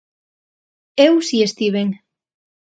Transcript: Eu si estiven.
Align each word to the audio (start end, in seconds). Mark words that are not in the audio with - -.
Eu 1.07 1.13
si 1.27 1.37
estiven. 1.47 1.87